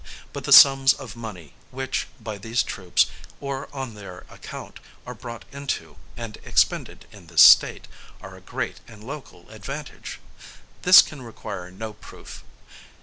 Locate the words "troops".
2.63-3.05